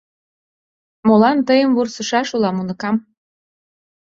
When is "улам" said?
2.35-2.55